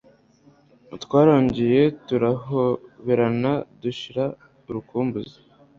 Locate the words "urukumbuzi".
4.69-5.37